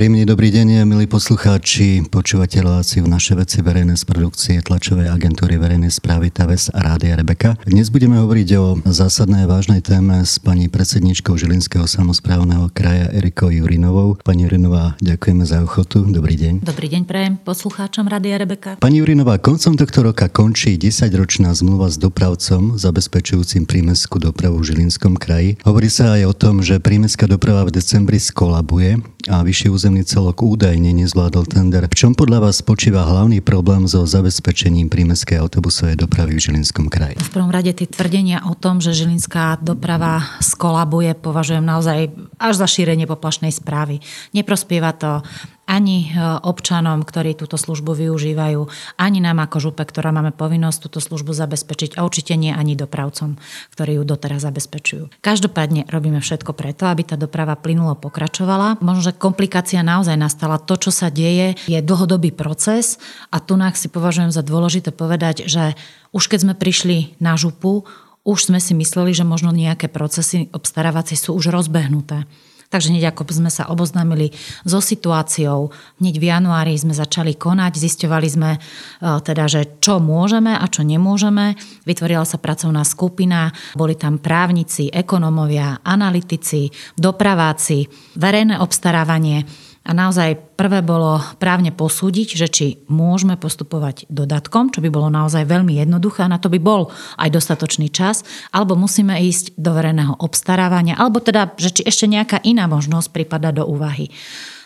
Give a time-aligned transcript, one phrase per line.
[0.00, 2.08] Príjemný dobrý deň, milí poslucháči.
[2.08, 7.60] Počúvate reláciu Naše veci verejné z produkcie tlačovej agentúry verejnej správy TAVES a Rádia Rebeka.
[7.68, 14.16] Dnes budeme hovoriť o zásadnej vážnej téme s pani predsedničkou Žilinského samozprávneho kraja Erikou Jurinovou.
[14.24, 16.08] Pani Jurinová, ďakujeme za ochotu.
[16.08, 16.64] Dobrý deň.
[16.64, 18.80] Dobrý deň pre poslucháčom Rádia Rebeka.
[18.80, 25.20] Pani Jurinová, koncom tohto roka končí 10-ročná zmluva s dopravcom zabezpečujúcim prímeskú dopravu v Žilinskom
[25.20, 25.60] kraji.
[25.60, 28.96] Hovorí sa aj o tom, že prímeská doprava v decembri skolabuje
[29.28, 31.82] a vyšší územný celok údajne nezvládol tender.
[31.90, 37.18] V čom podľa vás spočíva hlavný problém so zabezpečením prímeskej autobusovej dopravy v Žilinskom kraji?
[37.18, 42.06] V prvom rade tie tvrdenia o tom, že žilinská doprava skolabuje, považujem naozaj
[42.38, 43.98] až za šírenie poplašnej správy.
[44.30, 45.26] Neprospieva to
[45.70, 48.66] ani e, občanom, ktorí túto službu využívajú,
[48.98, 53.38] ani nám ako župe, ktorá máme povinnosť túto službu zabezpečiť a určite nie ani dopravcom,
[53.70, 55.22] ktorí ju doteraz zabezpečujú.
[55.22, 58.82] Každopádne robíme všetko preto, aby tá doprava plynulo pokračovala.
[58.82, 60.58] Možno, že komplikácia naozaj nastala.
[60.58, 62.98] To, čo sa deje, je dlhodobý proces
[63.30, 65.78] a tu si považujem za dôležité povedať, že
[66.10, 67.86] už keď sme prišli na župu,
[68.24, 72.26] už sme si mysleli, že možno nejaké procesy obstarávacie sú už rozbehnuté.
[72.70, 74.30] Takže hneď ako sme sa oboznámili
[74.62, 78.58] so situáciou, hneď v januári sme začali konať, zisťovali sme e,
[79.02, 81.58] teda, že čo môžeme a čo nemôžeme.
[81.82, 90.84] Vytvorila sa pracovná skupina, boli tam právnici, ekonomovia, analytici, dopraváci, verejné obstarávanie a naozaj prvé
[90.84, 96.36] bolo právne posúdiť, že či môžeme postupovať dodatkom, čo by bolo naozaj veľmi jednoduché na
[96.36, 98.20] to by bol aj dostatočný čas,
[98.52, 103.50] alebo musíme ísť do verejného obstarávania, alebo teda, že či ešte nejaká iná možnosť prípada
[103.56, 104.12] do úvahy.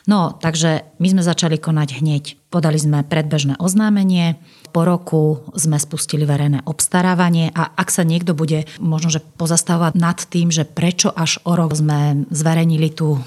[0.04, 2.24] No, takže my sme začali konať hneď.
[2.52, 4.36] Podali sme predbežné oznámenie,
[4.74, 10.18] po roku sme spustili verejné obstarávanie a ak sa niekto bude možno že pozastavovať nad
[10.28, 13.22] tým, že prečo až o rok sme zverejnili tú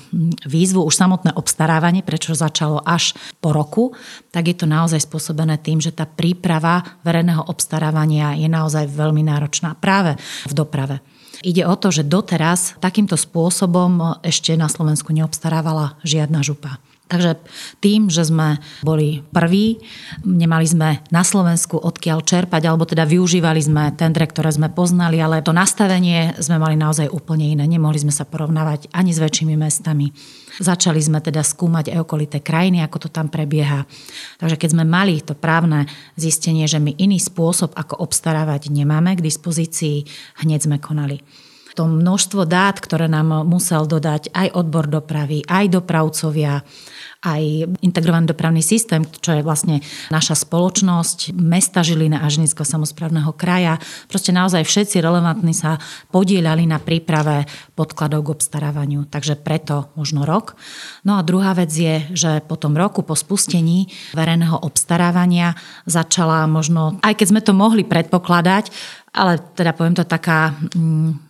[0.45, 3.95] výzvu, už samotné obstarávanie, prečo začalo až po roku,
[4.29, 9.73] tak je to naozaj spôsobené tým, že tá príprava verejného obstarávania je naozaj veľmi náročná
[9.79, 10.99] práve v doprave.
[11.45, 16.81] Ide o to, že doteraz takýmto spôsobom ešte na Slovensku neobstarávala žiadna župa.
[17.07, 17.39] Takže
[17.79, 19.79] tým, že sme boli prví,
[20.27, 25.39] nemali sme na Slovensku odkiaľ čerpať, alebo teda využívali sme tendre, ktoré sme poznali, ale
[25.39, 27.63] to nastavenie sme mali naozaj úplne iné.
[27.63, 30.11] Nemohli sme sa porovnávať ani s väčšími mestami.
[30.57, 33.85] Začali sme teda skúmať aj okolité krajiny, ako to tam prebieha.
[34.41, 35.85] Takže keď sme mali to právne
[36.17, 40.03] zistenie, že my iný spôsob, ako obstarávať nemáme k dispozícii,
[40.41, 41.21] hneď sme konali
[41.77, 46.65] to množstvo dát, ktoré nám musel dodať aj odbor dopravy, aj dopravcovia,
[47.21, 53.77] aj integrovaný dopravný systém, čo je vlastne naša spoločnosť, mesta Žilina a Žilinského samozprávneho kraja.
[54.09, 55.77] Proste naozaj všetci relevantní sa
[56.09, 57.45] podielali na príprave
[57.77, 59.05] podkladov k obstarávaniu.
[59.05, 60.57] Takže preto možno rok.
[61.05, 65.53] No a druhá vec je, že po tom roku, po spustení verejného obstarávania
[65.85, 68.73] začala možno, aj keď sme to mohli predpokladať,
[69.13, 71.26] ale teda poviem to taká hm,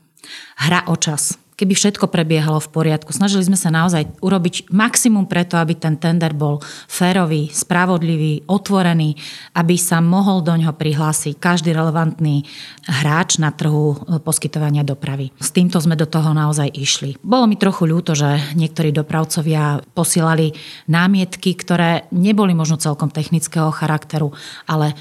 [0.57, 3.09] hra o čas keby všetko prebiehalo v poriadku.
[3.09, 9.17] Snažili sme sa naozaj urobiť maximum preto, aby ten tender bol férový, spravodlivý, otvorený,
[9.57, 12.45] aby sa mohol do ňoho prihlásiť každý relevantný
[12.85, 15.33] hráč na trhu e, poskytovania dopravy.
[15.41, 17.17] S týmto sme do toho naozaj išli.
[17.25, 20.53] Bolo mi trochu ľúto, že niektorí dopravcovia posielali
[20.85, 24.29] námietky, ktoré neboli možno celkom technického charakteru,
[24.69, 24.93] ale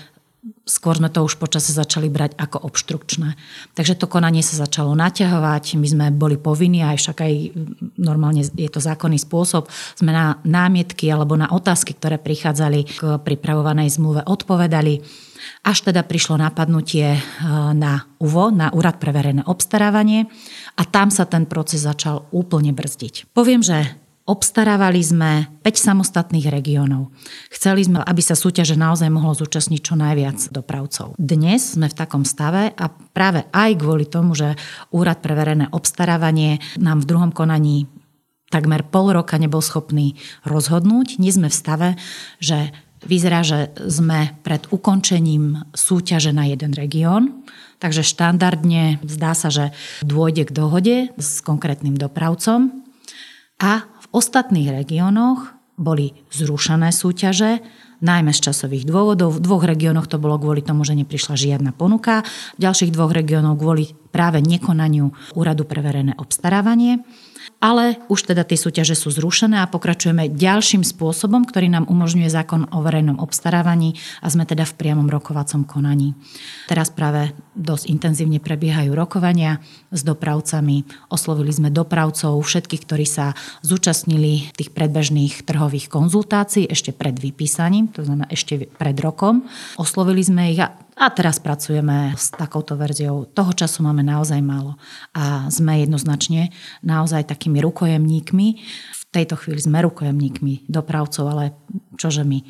[0.67, 3.39] skôr sme to už počase začali brať ako obštrukčné.
[3.79, 7.35] Takže to konanie sa začalo naťahovať, my sme boli povinní, aj však aj
[7.95, 13.95] normálne je to zákonný spôsob, sme na námietky alebo na otázky, ktoré prichádzali k pripravovanej
[13.95, 15.07] zmluve, odpovedali.
[15.63, 17.21] Až teda prišlo napadnutie e,
[17.79, 20.27] na UVO, na Úrad pre verejné obstarávanie
[20.75, 23.31] a tam sa ten proces začal úplne brzdiť.
[23.31, 23.95] Poviem, že
[24.27, 27.15] Obstarávali sme 5 samostatných regiónov.
[27.47, 31.15] Chceli sme, aby sa súťaže naozaj mohlo zúčastniť čo najviac dopravcov.
[31.15, 34.59] Dnes sme v takom stave a práve aj kvôli tomu, že
[34.91, 37.87] Úrad pre verejné obstarávanie nám v druhom konaní
[38.51, 41.23] takmer pol roka nebol schopný rozhodnúť.
[41.23, 41.89] Nie sme v stave,
[42.43, 42.75] že
[43.07, 47.47] vyzerá, že sme pred ukončením súťaže na jeden región.
[47.79, 49.71] Takže štandardne zdá sa, že
[50.03, 52.86] dôjde k dohode s konkrétnym dopravcom
[53.61, 57.61] a ostatných regiónoch boli zrušené súťaže,
[58.01, 59.37] najmä z časových dôvodov.
[59.37, 62.25] V dvoch regiónoch to bolo kvôli tomu, že neprišla žiadna ponuka,
[62.57, 67.05] v ďalších dvoch regiónoch kvôli práve nekonaniu Úradu pre verejné obstarávanie
[67.57, 72.69] ale už teda tie súťaže sú zrušené a pokračujeme ďalším spôsobom, ktorý nám umožňuje zákon
[72.69, 76.13] o verejnom obstarávaní a sme teda v priamom rokovacom konaní.
[76.69, 80.85] Teraz práve dosť intenzívne prebiehajú rokovania s dopravcami.
[81.09, 83.33] Oslovili sme dopravcov, všetkých, ktorí sa
[83.65, 89.49] zúčastnili tých predbežných trhových konzultácií ešte pred vypísaním, to znamená ešte pred rokom.
[89.81, 93.29] Oslovili sme ich a a teraz pracujeme s takouto verziou.
[93.29, 94.81] Toho času máme naozaj málo.
[95.13, 96.49] A sme jednoznačne
[96.81, 98.47] naozaj takými rukojemníkmi.
[98.91, 101.45] V tejto chvíli sme rukojemníkmi dopravcov, ale
[102.01, 102.41] čože my?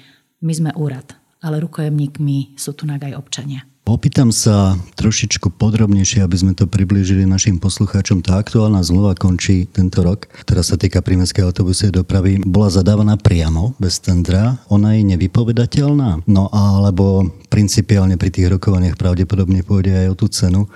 [0.46, 3.66] My sme úrad, ale rukojemníkmi sú tu aj občania.
[3.86, 8.18] Opýtam sa trošičku podrobnejšie, aby sme to priblížili našim poslucháčom.
[8.18, 12.42] Tá aktuálna zmluva končí tento rok, ktorá sa týka prímeskej autobusovej dopravy.
[12.42, 14.58] Bola zadávaná priamo, bez tendra.
[14.74, 16.26] Ona je nevypovedateľná?
[16.26, 20.66] No alebo principiálne pri tých rokovaniach pravdepodobne pôjde aj o tú cenu.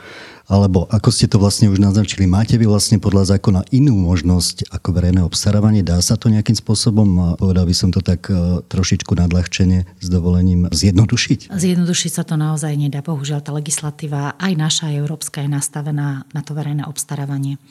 [0.50, 4.90] Alebo ako ste to vlastne už naznačili, máte vy vlastne podľa zákona inú možnosť ako
[4.90, 5.86] verejné obstarávanie?
[5.86, 10.66] Dá sa to nejakým spôsobom, povedal by som to tak e, trošičku nadľahčenie s dovolením,
[10.74, 11.54] zjednodušiť?
[11.54, 12.98] Zjednodušiť sa to naozaj nedá.
[12.98, 17.62] Bohužiaľ tá legislatíva, aj naša európska, je nastavená na to verejné obstarávanie.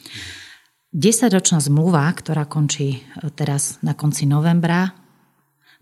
[0.96, 4.96] 10-ročná zmluva, ktorá končí e, teraz na konci novembra,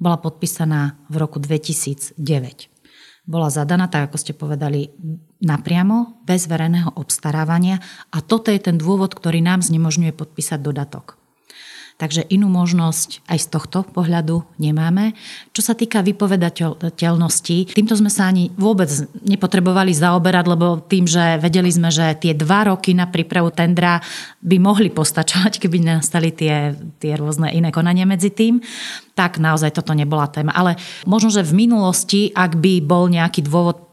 [0.01, 2.76] bola podpísaná v roku 2009
[3.27, 4.87] bola zadaná, tak ako ste povedali,
[5.43, 11.16] napriamo, bez verejného obstarávania a toto je ten dôvod, ktorý nám znemožňuje podpísať dodatok.
[11.97, 15.17] Takže inú možnosť aj z tohto pohľadu nemáme.
[15.49, 18.85] Čo sa týka vypovedateľnosti, týmto sme sa ani vôbec
[19.25, 23.97] nepotrebovali zaoberať, lebo tým, že vedeli sme, že tie dva roky na prípravu tendra
[24.45, 28.61] by mohli postačovať, keby nastali tie, tie rôzne iné konania medzi tým,
[29.17, 30.53] tak naozaj toto nebola téma.
[30.53, 30.77] Ale
[31.09, 33.86] možno, že v minulosti, ak by bol nejaký dôvod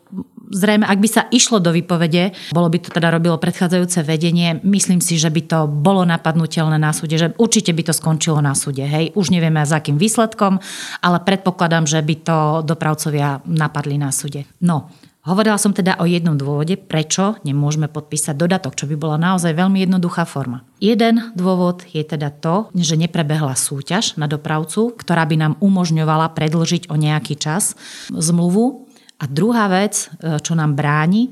[0.51, 5.01] zrejme, ak by sa išlo do výpovede, bolo by to teda robilo predchádzajúce vedenie, myslím
[5.01, 8.85] si, že by to bolo napadnutelné na súde, že určite by to skončilo na súde.
[8.85, 10.61] Hej, už nevieme za akým výsledkom,
[11.01, 14.49] ale predpokladám, že by to dopravcovia napadli na súde.
[14.61, 14.91] No,
[15.25, 19.81] Hovorila som teda o jednom dôvode, prečo nemôžeme podpísať dodatok, čo by bola naozaj veľmi
[19.81, 20.69] jednoduchá forma.
[20.85, 26.93] Jeden dôvod je teda to, že neprebehla súťaž na dopravcu, ktorá by nám umožňovala predlžiť
[26.93, 27.73] o nejaký čas
[28.13, 28.84] zmluvu
[29.19, 31.31] a druhá vec, e, čo nám bráni,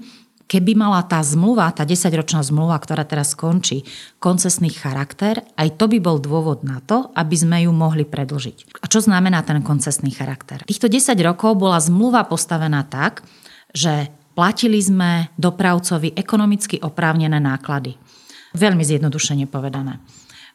[0.52, 3.88] keby mala tá zmluva, tá 10-ročná zmluva, ktorá teraz skončí,
[4.20, 8.84] koncesný charakter, aj to by bol dôvod na to, aby sme ju mohli predlžiť.
[8.84, 10.60] A čo znamená ten koncesný charakter?
[10.68, 13.24] Týchto 10 rokov bola zmluva postavená tak,
[13.72, 17.96] že platili sme dopravcovi ekonomicky oprávnené náklady.
[18.52, 20.04] Veľmi zjednodušene povedané.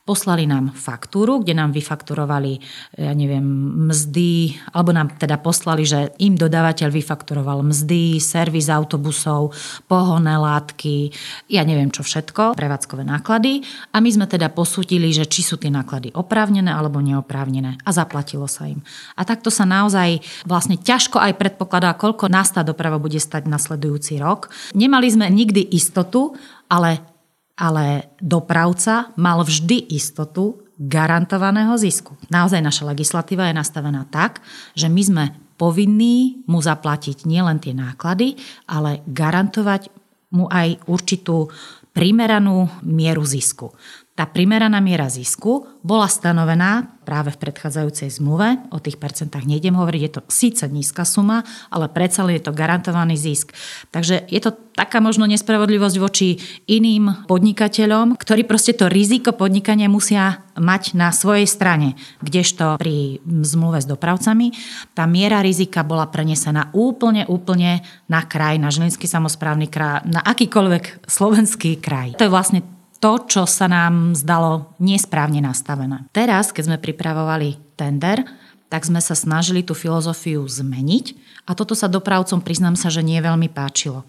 [0.08, 2.64] Poslali nám faktúru, kde nám vyfakturovali,
[2.96, 3.44] ja neviem,
[3.92, 9.52] mzdy, alebo nám teda poslali, že im dodávateľ vyfakturoval mzdy, servis autobusov,
[9.92, 11.12] pohonné látky,
[11.52, 13.68] ja neviem čo všetko, prevádzkové náklady.
[13.92, 17.84] A my sme teda posúdili, že či sú tie náklady oprávnené alebo neoprávnené.
[17.84, 18.80] A zaplatilo sa im.
[19.20, 24.24] A takto sa naozaj vlastne ťažko aj predpokladá, koľko nás tá doprava bude stať nasledujúci
[24.24, 24.48] rok.
[24.72, 26.32] Nemali sme nikdy istotu,
[26.72, 27.17] ale
[27.58, 32.14] ale dopravca mal vždy istotu garantovaného zisku.
[32.30, 34.46] Naozaj naša legislatíva je nastavená tak,
[34.78, 35.26] že my sme
[35.58, 38.38] povinní mu zaplatiť nielen tie náklady,
[38.70, 39.90] ale garantovať
[40.38, 41.50] mu aj určitú
[41.98, 43.74] primeranú mieru zisku.
[44.18, 48.58] Tá primeraná miera zisku bola stanovená práve v predchádzajúcej zmluve.
[48.74, 53.14] O tých percentách nejdem hovoriť, je to síce nízka suma, ale predsa je to garantovaný
[53.14, 53.54] zisk.
[53.94, 60.42] Takže je to taká možno nespravodlivosť voči iným podnikateľom, ktorí proste to riziko podnikania musia
[60.58, 61.94] mať na svojej strane.
[62.18, 64.50] Kdežto pri zmluve s dopravcami
[64.98, 71.06] tá miera rizika bola prenesená úplne, úplne na kraj, na Žilinský samozprávny kraj, na akýkoľvek
[71.06, 72.18] slovenský kraj.
[72.18, 72.66] To je vlastne
[72.98, 76.10] to, čo sa nám zdalo nesprávne nastavené.
[76.12, 78.26] Teraz, keď sme pripravovali tender,
[78.68, 81.16] tak sme sa snažili tú filozofiu zmeniť
[81.48, 84.04] a toto sa dopravcom, priznám sa, že nie veľmi páčilo.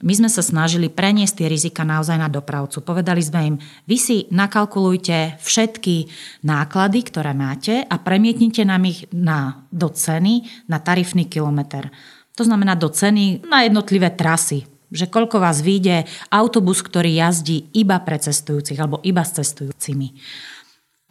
[0.00, 2.80] My sme sa snažili preniesť tie rizika naozaj na dopravcu.
[2.80, 6.08] Povedali sme im, vy si nakalkulujte všetky
[6.40, 11.92] náklady, ktoré máte a premietnite nám ich na, do ceny na tarifný kilometr.
[12.40, 16.04] To znamená do ceny na jednotlivé trasy že koľko vás vyjde
[16.34, 20.18] autobus, ktorý jazdí iba pre cestujúcich alebo iba s cestujúcimi.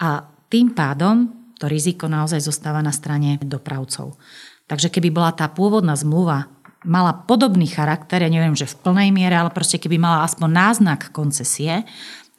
[0.03, 4.15] A tým pádom to riziko naozaj zostáva na strane dopravcov.
[4.69, 6.47] Takže keby bola tá pôvodná zmluva
[6.87, 11.11] mala podobný charakter, ja neviem, že v plnej miere, ale proste keby mala aspoň náznak
[11.11, 11.83] koncesie,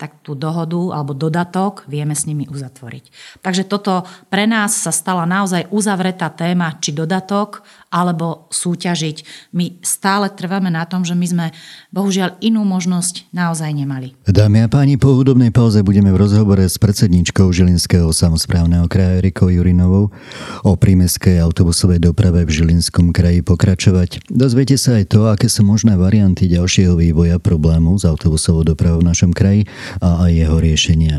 [0.01, 3.05] tak tú dohodu alebo dodatok vieme s nimi uzatvoriť.
[3.45, 9.51] Takže toto pre nás sa stala naozaj uzavretá téma, či dodatok alebo súťažiť.
[9.51, 11.47] My stále trváme na tom, že my sme
[11.91, 14.15] bohužiaľ inú možnosť naozaj nemali.
[14.25, 19.51] Dámy a páni, po hudobnej pauze budeme v rozhovore s predsedničkou Žilinského samozprávneho kraja Erikou
[19.51, 20.15] Jurinovou
[20.63, 24.31] o prímeskej autobusovej doprave v Žilinskom kraji pokračovať.
[24.31, 29.11] Dozviete sa aj to, aké sú možné varianty ďalšieho vývoja problému s autobusovou dopravou v
[29.11, 29.67] našom kraji
[29.99, 31.17] a aj jeho riešenia.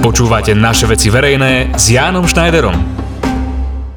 [0.00, 3.09] Počúvate naše veci verejné s Jánom Schneiderom.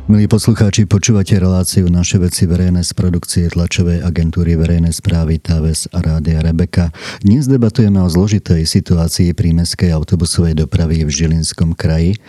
[0.04, 6.04] Milí poslucháči, počúvate reláciu Naše veci verejné z produkcie tlačovej agentúry verejnej správy TAVES a
[6.04, 6.92] Rádia Rebeka.
[7.24, 12.20] Dnes debatujeme o zložitej situácii prímeskej autobusovej dopravy v Žilinskom kraji.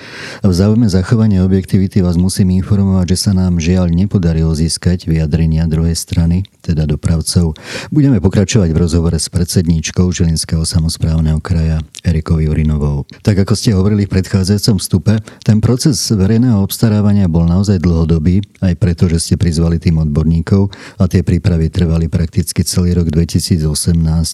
[0.46, 5.98] V záujme zachovania objektivity vás musím informovať, že sa nám žiaľ nepodarilo získať vyjadrenia druhej
[5.98, 7.52] strany, teda dopravcov.
[7.92, 13.04] Budeme pokračovať v rozhovore s predsedníčkou Žilinského samozprávneho kraja Erikou Jurinovou.
[13.20, 18.74] Tak ako ste hovorili v predchádzajúcom vstupe, ten proces verejného obstarávania bol naozaj dlhodobý, aj
[18.80, 23.64] preto, že ste prizvali tým odborníkov a tie prípravy trvali prakticky celý rok 2018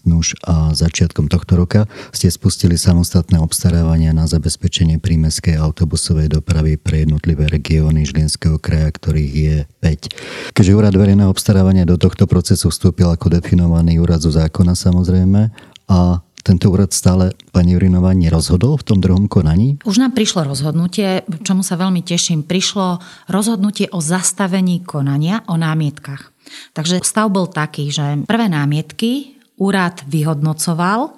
[0.06, 7.06] nuž a začiatkom tohto roka ste spustili samostatné obstarávania na zabezpečenie prímeskej autobusovej dopravy pre
[7.06, 10.52] jednotlivé regióny Žilinského kraja, ktorých je 5.
[10.52, 15.52] Keďže úrad verejného obstarávania do tohto procesu vstúpil ako definovaný úrad zo zákona samozrejme
[15.88, 19.76] a tento úrad stále pani Jurinová nerozhodol v tom druhom konaní?
[19.84, 22.48] Už nám prišlo rozhodnutie, čomu sa veľmi teším.
[22.48, 22.98] Prišlo
[23.28, 26.32] rozhodnutie o zastavení konania o námietkach.
[26.72, 31.14] Takže stav bol taký, že prvé námietky úrad vyhodnocoval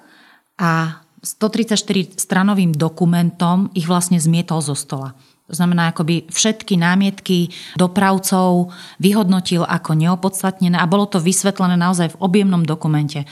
[0.59, 5.15] a 134 stranovým dokumentom ich vlastne zmietol zo stola.
[5.53, 12.19] To znamená, akoby všetky námietky dopravcov vyhodnotil ako neopodstatnené a bolo to vysvetlené naozaj v
[12.25, 13.29] objemnom dokumente.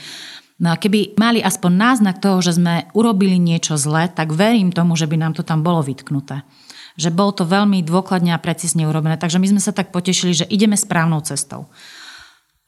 [0.62, 4.94] No a keby mali aspoň náznak toho, že sme urobili niečo zlé, tak verím tomu,
[4.94, 6.46] že by nám to tam bolo vytknuté.
[6.94, 9.18] Že bolo to veľmi dôkladne a precízne urobené.
[9.18, 11.66] Takže my sme sa tak potešili, že ideme správnou cestou.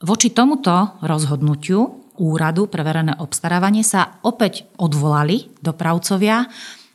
[0.03, 6.51] Voči tomuto rozhodnutiu úradu pre verejné obstarávanie sa opäť odvolali dopravcovia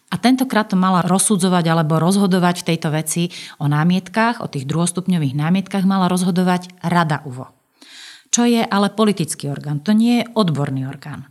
[0.10, 3.30] a tentokrát to mala rozsudzovať alebo rozhodovať v tejto veci
[3.62, 7.60] o námietkách, o tých druhostupňových námietkách mala rozhodovať Rada UVO
[8.30, 9.82] čo je ale politický orgán.
[9.82, 11.26] To nie je odborný orgán.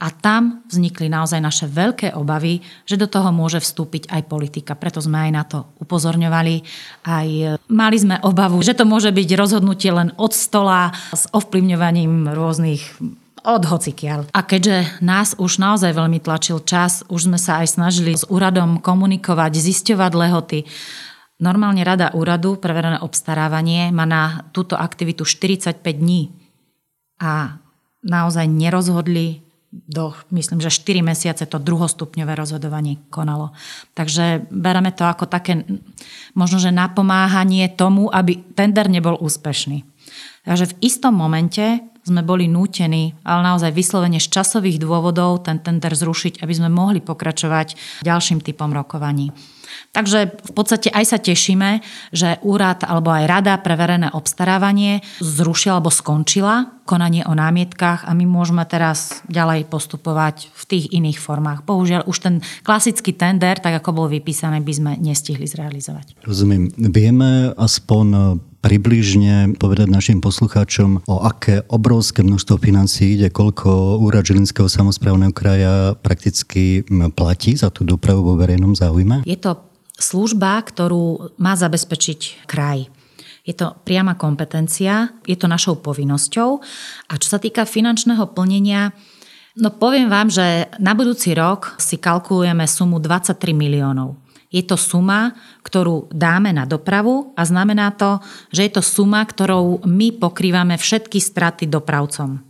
[0.00, 4.72] A tam vznikli naozaj naše veľké obavy, že do toho môže vstúpiť aj politika.
[4.72, 6.64] Preto sme aj na to upozorňovali.
[7.04, 7.28] Aj
[7.68, 12.96] mali sme obavu, že to môže byť rozhodnutie len od stola s ovplyvňovaním rôznych
[13.44, 14.32] od hocikiaľ.
[14.32, 18.80] A keďže nás už naozaj veľmi tlačil čas, už sme sa aj snažili s úradom
[18.80, 20.60] komunikovať, zisťovať lehoty,
[21.40, 26.36] Normálne rada úradu pre verejné obstarávanie má na túto aktivitu 45 dní
[27.16, 27.56] a
[28.04, 29.40] naozaj nerozhodli
[29.72, 33.56] do, myslím, že 4 mesiace to druhostupňové rozhodovanie konalo.
[33.96, 35.64] Takže bereme to ako také
[36.36, 39.88] možno, že napomáhanie tomu, aby tender nebol úspešný.
[40.44, 45.92] Takže v istom momente sme boli nútení, ale naozaj vyslovene z časových dôvodov ten tender
[45.92, 49.30] zrušiť, aby sme mohli pokračovať ďalším typom rokovaní.
[49.90, 55.78] Takže v podstate aj sa tešíme, že úrad alebo aj rada pre verejné obstarávanie zrušila
[55.78, 61.62] alebo skončila konanie o námietkách a my môžeme teraz ďalej postupovať v tých iných formách.
[61.62, 62.34] Bohužiaľ už ten
[62.66, 66.18] klasický tender, tak ako bol vypísaný, by sme nestihli zrealizovať.
[66.26, 66.74] Rozumiem.
[66.90, 68.06] Vieme aspoň
[68.60, 75.96] približne povedať našim poslucháčom, o aké obrovské množstvo financií ide, koľko úrad Žilinského samozprávneho kraja
[75.96, 76.84] prakticky
[77.16, 79.24] platí za tú dopravu vo verejnom záujme?
[79.24, 79.56] Je to
[79.96, 82.88] služba, ktorú má zabezpečiť kraj.
[83.48, 86.60] Je to priama kompetencia, je to našou povinnosťou.
[87.08, 88.92] A čo sa týka finančného plnenia,
[89.56, 94.19] no poviem vám, že na budúci rok si kalkulujeme sumu 23 miliónov.
[94.50, 98.18] Je to suma, ktorú dáme na dopravu a znamená to,
[98.50, 102.42] že je to suma, ktorou my pokrývame všetky straty dopravcom.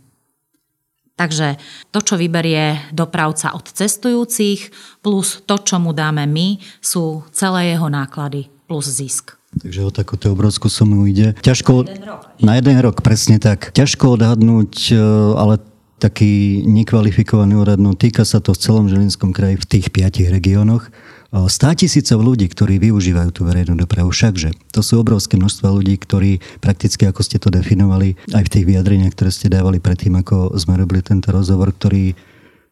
[1.13, 1.61] Takže
[1.93, 4.73] to, čo vyberie dopravca od cestujúcich,
[5.05, 9.37] plus to, čo mu dáme my, sú celé jeho náklady plus zisk.
[9.51, 11.35] Takže o takúto obrovskú sumu ide.
[11.43, 13.69] Ťažko, na jeden rok, na jeden rok, presne tak.
[13.75, 14.97] Ťažko odhadnúť, e,
[15.35, 15.59] ale
[16.01, 20.89] taký nekvalifikovaný úrad, no týka sa to v celom Žilinskom kraji v tých piatich regiónoch.
[21.31, 21.47] 100
[21.87, 24.11] tisícov ľudí, ktorí využívajú tú verejnú dopravu.
[24.11, 28.65] Všakže to sú obrovské množstva ľudí, ktorí prakticky, ako ste to definovali, aj v tých
[28.67, 32.19] vyjadreniach, ktoré ste dávali predtým, ako sme robili tento rozhovor, ktorí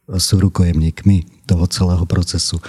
[0.10, 2.60] sú rukojemníkmi toho celého procesu.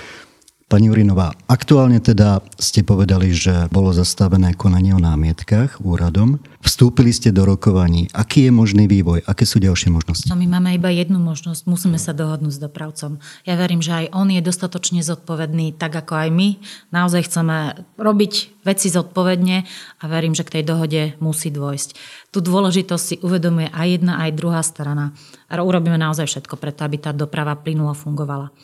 [0.70, 6.38] Pani Urinová, aktuálne teda ste povedali, že bolo zastavené konanie o námietkach úradom.
[6.62, 8.06] Vstúpili ste do rokovaní.
[8.14, 9.26] Aký je možný vývoj?
[9.26, 10.30] Aké sú ďalšie možnosti?
[10.30, 11.66] No my máme iba jednu možnosť.
[11.66, 13.18] Musíme sa dohodnúť s dopravcom.
[13.42, 16.48] Ja verím, že aj on je dostatočne zodpovedný, tak ako aj my.
[16.94, 17.56] Naozaj chceme
[17.98, 19.66] robiť veci zodpovedne
[19.98, 21.98] a verím, že k tej dohode musí dôjsť.
[22.30, 25.18] Tu dôležitosť si uvedomuje aj jedna, aj druhá strana.
[25.50, 28.54] Urobíme naozaj všetko preto, aby tá doprava plynulo fungovala.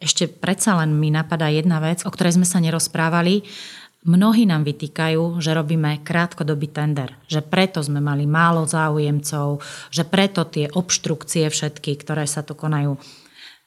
[0.00, 3.44] Ešte predsa len mi napadá jedna vec, o ktorej sme sa nerozprávali.
[4.04, 9.60] Mnohí nám vytýkajú, že robíme krátkodobý tender, že preto sme mali málo záujemcov,
[9.92, 12.96] že preto tie obštrukcie všetky, ktoré sa tu konajú.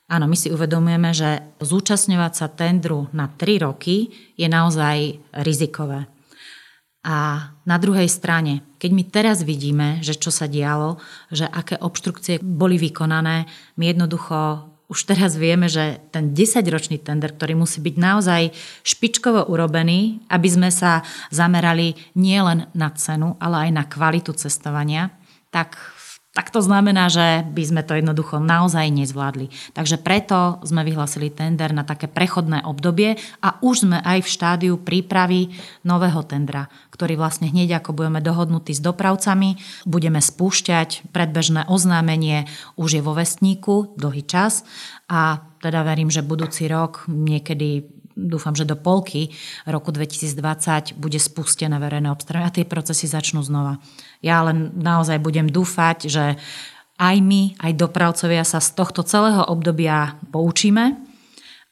[0.07, 6.07] Áno, my si uvedomujeme, že zúčastňovať sa tendru na 3 roky je naozaj rizikové.
[7.05, 10.97] A na druhej strane, keď my teraz vidíme, že čo sa dialo,
[11.29, 13.45] že aké obštrukcie boli vykonané,
[13.77, 18.41] my jednoducho už teraz vieme, že ten 10-ročný tender, ktorý musí byť naozaj
[18.88, 25.12] špičkovo urobený, aby sme sa zamerali nielen na cenu, ale aj na kvalitu cestovania,
[25.51, 25.75] tak
[26.38, 29.50] tak to znamená, že by sme to jednoducho naozaj nezvládli.
[29.74, 34.74] Takže preto sme vyhlasili tender na také prechodné obdobie a už sme aj v štádiu
[34.77, 35.50] prípravy
[35.82, 39.58] nového tendra, ktorý vlastne hneď ako budeme dohodnutí s dopravcami,
[39.89, 42.46] budeme spúšťať predbežné oznámenie,
[42.77, 44.62] už je vo vestníku dlhý čas
[45.10, 49.29] a teda verím, že budúci rok niekedy dúfam, že do polky
[49.69, 53.77] roku 2020 bude spustené verejné obstarávanie a tie procesy začnú znova.
[54.25, 56.25] Ja len naozaj budem dúfať, že
[56.97, 61.06] aj my, aj dopravcovia sa z tohto celého obdobia poučíme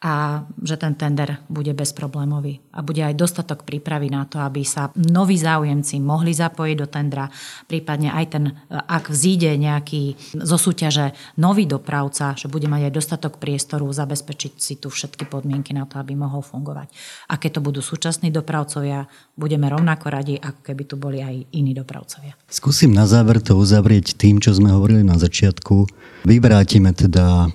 [0.03, 4.91] a že ten tender bude bezproblémový a bude aj dostatok prípravy na to, aby sa
[4.99, 7.31] noví záujemci mohli zapojiť do tendra,
[7.65, 13.33] prípadne aj ten, ak vzíde nejaký zo súťaže nový dopravca, že bude mať aj dostatok
[13.39, 16.91] priestoru zabezpečiť si tu všetky podmienky na to, aby mohol fungovať.
[17.31, 19.07] A keď to budú súčasní dopravcovia,
[19.39, 22.35] budeme rovnako radi, ako keby tu boli aj iní dopravcovia.
[22.51, 25.87] Skúsim na záver to uzavrieť tým, čo sme hovorili na začiatku.
[26.27, 27.49] Vyvrátime teda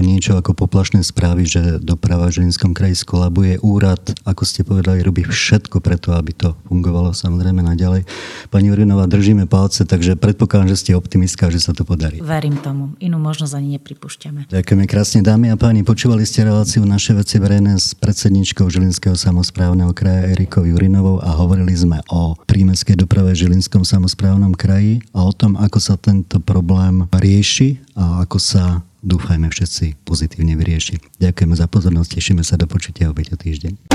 [0.00, 3.60] niečo ako poplašné správy, že doprava v Žilinskom kraji skolabuje.
[3.60, 8.04] Úrad, ako ste povedali, robí všetko preto, aby to fungovalo samozrejme naďalej.
[8.52, 12.20] Pani Urinová, držíme palce, takže predpokladám, že ste optimistka, že sa to podarí.
[12.20, 12.94] Verím tomu.
[13.00, 14.52] Inú možnosť ani nepripúšťame.
[14.52, 15.84] Ďakujeme krásne, dámy a páni.
[15.84, 21.72] Počúvali ste reláciu Naše veci verejné s predsedničkou Žilinského samozprávneho kraja Erikou Jurinovou a hovorili
[21.72, 27.08] sme o prímeskej doprave v Žilinskom samozprávnom kraji a o tom, ako sa tento problém
[27.12, 31.02] rieši a ako sa dúfajme všetci pozitívne vyrieši.
[31.18, 33.92] Ďakujeme za pozornosť, tešíme sa do počutia opäť o týždeň.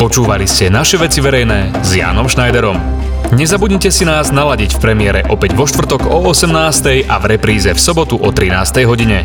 [0.00, 2.76] Počúvali ste naše veci verejné s Jánom Schneiderom.
[3.36, 7.80] Nezabudnite si nás naladiť v premiére opäť vo štvrtok o 18.00 a v repríze v
[7.80, 9.24] sobotu o 13.00 hodine.